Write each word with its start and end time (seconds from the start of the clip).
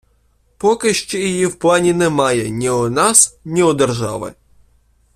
Поки 0.57 0.93
ще 0.93 1.19
її 1.19 1.45
в 1.45 1.55
плані 1.55 1.93
немає 1.93 2.49
ні 2.49 2.69
у 2.69 2.89
нас, 2.89 3.37
ні 3.45 3.63
у 3.63 3.73
держави. 3.73 4.33